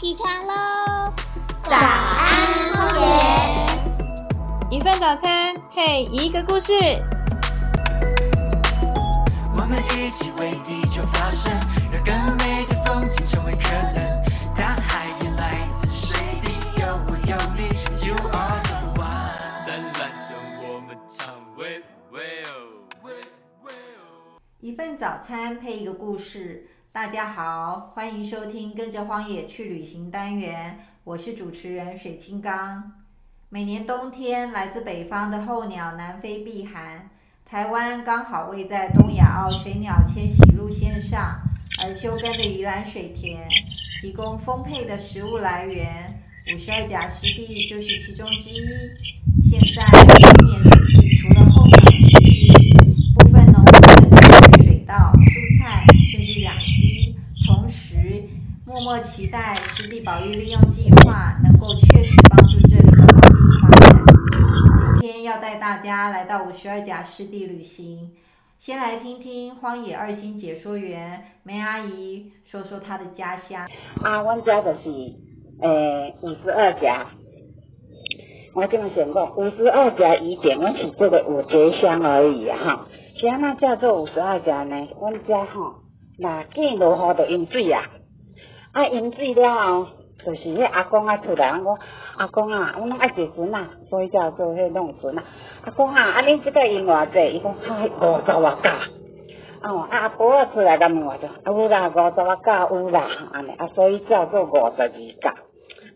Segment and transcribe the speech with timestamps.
[0.00, 1.12] 起床喽！
[1.64, 4.76] 早安，荒野。
[4.76, 6.72] 一份早餐配一个故事。
[9.56, 11.52] 我们一起为地球发声，
[11.90, 14.24] 让更美的风景成为可能。
[14.54, 17.66] 大海也来自水滴，有我有你
[18.06, 19.66] ，You are the one。
[19.66, 23.14] 灿烂中我们唱喂喂哦，喂
[23.64, 24.38] 喂哦。
[24.60, 26.68] 一份早餐配一个故事。
[26.90, 32.92] 大家好，欢迎收听《跟着荒野去旅行》单元，我是主持人水清刚。
[33.50, 37.10] 每年冬天，来自北方的候鸟南飞避寒，
[37.44, 41.40] 台湾刚好位在东亚澳水鸟迁徙路线上，
[41.80, 43.46] 而休耕的宜兰水田
[44.00, 46.20] 提供丰沛的食物来源，
[46.52, 48.60] 五十二甲湿地就是其中之一。
[49.40, 49.84] 现在
[50.18, 57.16] 今年四季，除了候鸟停栖，部分农村种植水稻、蔬菜，甚至养鸡，
[57.46, 58.24] 同时
[59.00, 64.04] 期待湿地保育利用计划能够确实帮助这里的环境发展。
[65.00, 68.10] 今天要带大家来到五十二甲湿地旅行，
[68.56, 73.66] 先来听听荒野二星解说员梅阿姨说说她的家乡。
[74.02, 74.90] 啊，阮遮就是
[75.62, 77.06] 诶五十二甲，
[78.54, 82.86] 我这么想讲，五十二甲以前我是做个五节乡而已哈。
[83.20, 84.76] 是安那叫做五十二甲呢？
[85.00, 85.74] 阮遮吼，
[86.18, 87.82] 那见落雨就淹水啊，
[88.72, 89.86] 啊淹水了后，
[90.24, 91.78] 就是迄阿公啊出来，我讲
[92.16, 95.24] 阿公啊，阮拢爱坐船啊，所以叫做迄弄船啊。
[95.64, 97.36] 阿公啊，啊恁即个淹偌济？
[97.36, 98.74] 伊讲嗨五十外甲。
[99.62, 105.34] 哦，啊阿婆啊出来甲问我说，啊有啦，五十外甲有啦，安尼啊，所以叫做五十二甲。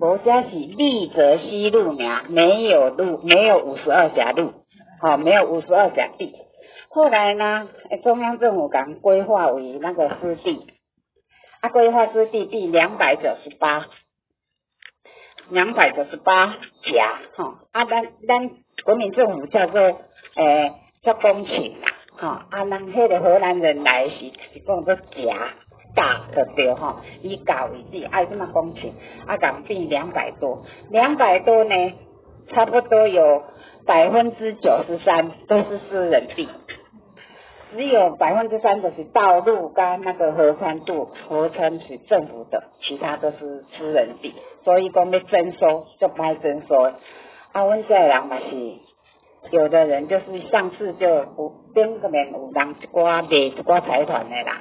[0.00, 4.52] 无遮是立泽西路名，没有路，没有五十二甲路，
[5.00, 6.36] 好、没有五十二甲地。
[6.90, 7.68] 后来呢，
[8.04, 10.66] 中央政府讲规划为那个湿地，
[11.60, 13.86] 阿，规划湿地第两百九十八，
[15.50, 18.50] 两百九十八甲，吼、啊，咱咱
[18.84, 19.80] 国民政府叫做
[20.36, 21.86] 诶叫公顷啦，
[22.16, 24.16] 吼、啊，人迄个荷兰人来是
[24.52, 25.54] 是讲做甲。
[25.94, 28.92] 大就对吼，以甲为底，爱这么公顷，
[29.26, 31.74] 啊，港币两百多，两百多呢，
[32.50, 33.42] 差不多有
[33.84, 36.48] 百分之九十三都是私人地，
[37.70, 44.34] 只有百分之三的是道路跟那个河川度，河川是政府的，其他都是私人地，
[44.64, 46.82] 所以讲要征收就不爱征收。
[47.52, 54.60] 啊，阮这人嘛是，有的人就是上次就有顶个面有人一寡卖一寡财团的啦。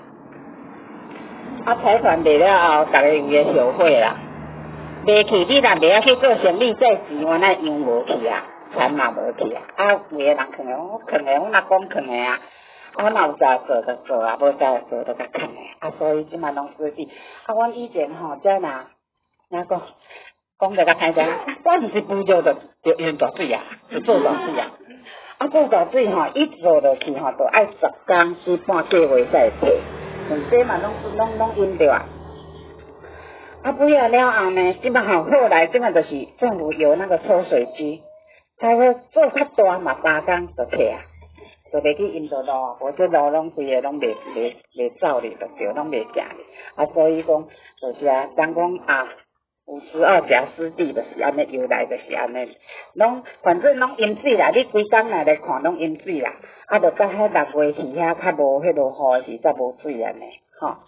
[1.66, 4.16] 啊，财团卖了后，逐个有个受贿啦，
[5.06, 8.44] 卖去你若袂晓去做生意，这钱我那用无去啊，
[8.74, 9.62] 钱嘛无去啊。
[9.76, 12.40] 啊，有个人囥的，我囥的，我若讲囥的啊，
[12.98, 15.60] 我若有在做就做啊，无在做就甲囥的。
[15.80, 17.10] 啊，所以即嘛拢私地。
[17.46, 19.82] 啊，阮以前吼，遮若哪讲
[20.60, 21.24] 讲着较歹听，
[21.64, 22.54] 我毋是扶着就
[22.84, 24.72] 就淹大水啊，就做大水啊。
[25.38, 27.74] 啊，做大水吼，一做落去吼，就爱十
[28.08, 29.80] 工至半个月才会退。
[30.28, 32.04] 全部嘛拢拢拢淹着啊！
[33.64, 38.02] 啊，不要了后呢，即摆吼后来即摆就是政府有那个抽水机，
[38.60, 41.00] 才会做较大嘛，三工就退啊，
[41.72, 46.44] 就袂去淹着路，无即路拢规个拢袂袂袂走哩，就对，拢袂行哩。
[46.76, 47.48] 啊，所以讲
[47.82, 49.08] 就是啊，人讲啊，
[49.66, 52.58] 五十二甲湿地就是安尼由来，就是安尼，
[52.94, 56.32] 拢反正拢淹水啦，你规工来来看拢淹水啦。
[56.68, 60.24] 啊，就到迄六月去遐较无迄落雨时，才无水安尼，
[60.60, 60.84] 好。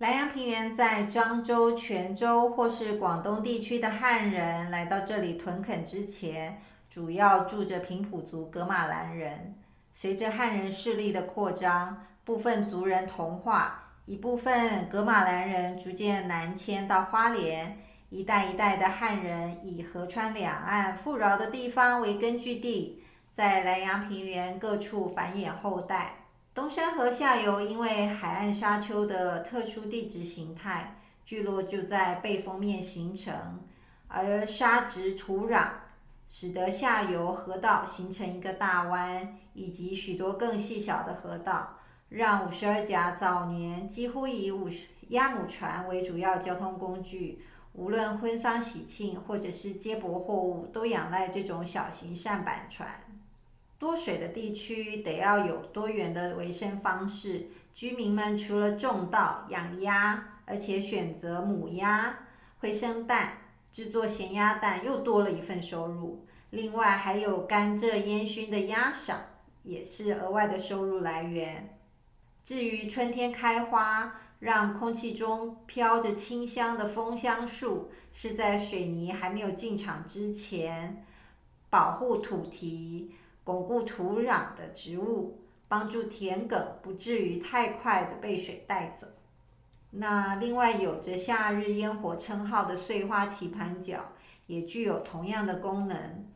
[0.00, 6.58] 莱阳平原在漳州、泉州或是广东地区的汉人来到这里屯垦之前，
[6.88, 9.54] 主要住着平埔族格马兰人。
[10.00, 17.80] 随着汉人势力的扩张，部分族人同化，一部分格马兰人逐渐南迁到花莲。
[18.08, 23.02] 一代一代的汉人以河川两岸富饶的地方为根据地，
[23.34, 26.28] 在南洋平原各处繁衍后代。
[26.54, 30.94] 东山河下游因为海岸沙丘的特殊地质形态，
[31.24, 33.34] 聚落就在背风面形成，
[34.06, 35.66] 而沙质土壤
[36.28, 41.78] 使得下游河道形成一个大湾，以及许多更细小的河道，
[42.10, 44.68] 让五十二甲早年几乎以五
[45.08, 47.42] 鸭母船为主要交通工具，
[47.72, 52.86] 无论婚丧喜庆或者是接驳货物，都仰赖这种小型舢板船。
[53.78, 62.18] 多水的地区得要有多元的维生方式，居民们除了种稻、养鸭，而且选择母鸭
[62.58, 63.38] 会生蛋，
[63.78, 66.26] 制作咸鸭蛋又多了一份收入。
[66.50, 69.20] 另外还有甘蔗烟熏的鸭赏，
[69.62, 71.78] 也是额外的收入来源。
[72.42, 81.06] 至于春天开花，让空气中飘着清香的枫香树，是在水泥还没有进场之前，
[81.70, 83.12] 保护土堤、
[83.44, 85.38] 巩固土壤的植物，
[85.68, 89.06] 帮助田埂不至于太快的被水带走。
[89.90, 94.12] 那另外有着“夏日烟火”称号的碎花棋盘角，
[94.46, 96.26] 也具有同样的功能。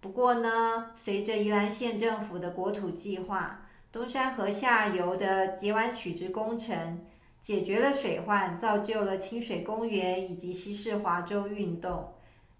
[0.00, 7.04] 不过呢，随着宜兰县政府的国土计划，东山河下游的截弯取直工程，
[7.40, 12.12] 解决了水患，造就了清水公园以及西式华州运动。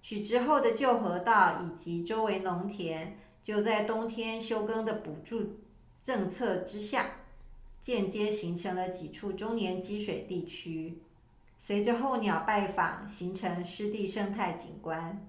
[0.03, 5.61] 取直后的旧河道以及周围农田，就在冬天休耕的补助
[6.03, 7.20] 政策之下。
[7.81, 10.99] 间接形成了几处中年积水地区，
[11.59, 15.27] 随着候鸟拜访，形成湿地生态景观。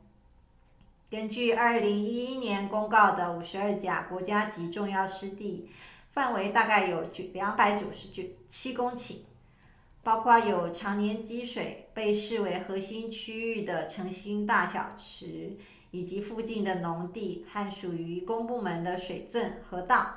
[1.09, 5.69] 根据二零一一年公告的五十二甲国家级重要湿地，
[6.11, 9.19] 范围大概有九两百九十九七公顷，
[10.03, 15.57] 包括有常年积水被视为核心区域的城心大小池，
[15.91, 20.15] 以及附近的农地和属于公部门的水圳河道。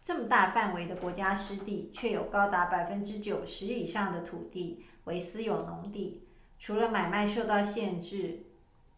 [0.00, 6.22] 这么大范围的国家湿地，却有高达百分之九十以上的土地为私有农地。
[6.58, 8.40] 除了买卖受到限制，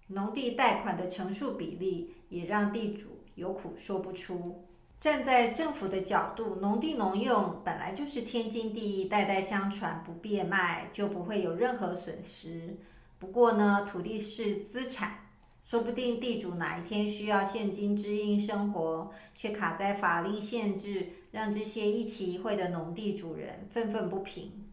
[0.08, 4.64] 农地贷款的成数比例也让地主有苦说不出。
[4.98, 12.76] 站在政府的角度，农地农用本来就是天经地义，代代相传，不变卖就不会有任何损失。
[13.18, 15.29] 不过呢，土地是资产。
[15.70, 24.66] 说不定地主哪一天需要现金支应生活，却卡在法令限制，让这些一期一会的农地主人愤愤不平。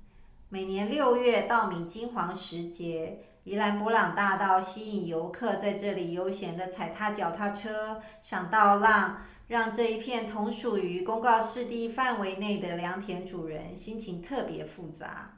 [0.49, 15.37] 每年六月稻米金黄时节，宜兰博朗大道吸引游客在这里悠闲的踩踏脚踏车、赏稻浪，让这一片同属于公告湿地范围内的良田主人心情特别复杂。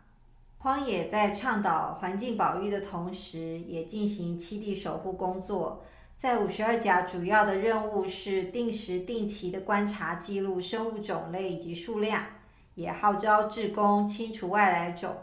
[0.62, 5.82] 荒野在倡导环境保育的同时，也进行栖地守护工作。
[6.18, 12.22] 在五十二甲，主要的任务是定时定期的观察记录生物种类以及数量，
[12.76, 15.16] 也号召志工清除外来种，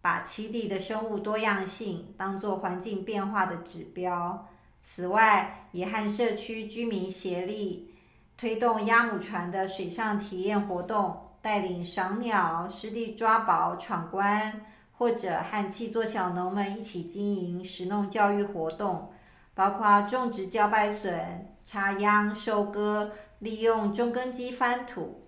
[0.00, 4.48] 把栖地的生物多样性当作环境变化的指标。
[4.80, 7.94] 此外，也和社区居民协力，
[8.36, 14.66] 推动鸭母船的水上体验活动，带领赏鸟、湿地抓宝、闯关。
[14.92, 19.10] 或者和七座小农们一起经营食农教育活动，
[19.54, 25.22] 包括种植茭白笋、插秧、收割，利用中耕机翻土、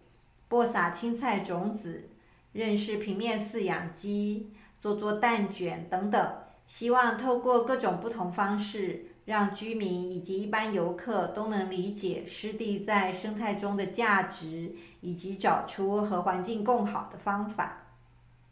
[0.49, 2.09] 播撒青菜种子，
[2.53, 6.37] 认识平面饲养鸡，做做蛋卷等等。
[6.67, 17.94] 希望透过各种不同方式，让居民以及一般游客都能理解湿地在生态中的价值，以及找出和环境共好的方法。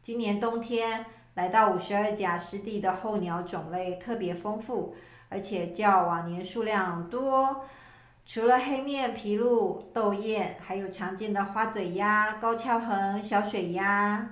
[0.02, 4.96] 今年冬天来到五十二甲湿地的候鸟种类特别丰富，
[5.28, 7.64] 而且较往年数量多。
[8.26, 14.30] 除了黑面琵鹭、斗雁，还有常见的花嘴鸭、高翘横、小水鸭，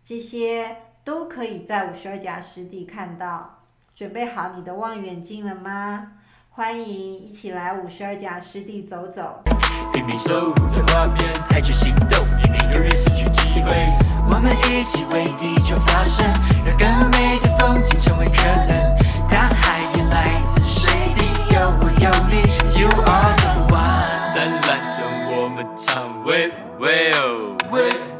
[0.00, 3.64] 这些都可以在五十二甲湿地看到。
[3.96, 6.12] 准备好你的望远镜了吗？
[6.56, 9.42] 欢迎一起来五十二甲湿地走走。
[9.92, 12.24] 拼命守护着画面，采取行动，
[12.94, 13.74] 失去机会。
[14.30, 16.24] 我们一起为地球发声，
[16.64, 18.96] 让更美的风景成为可能。
[19.28, 22.42] 大海也来自水滴，有我有你
[22.80, 24.32] ，You are the one。
[24.32, 28.13] 灿烂中我们唱，喂喂哦喂。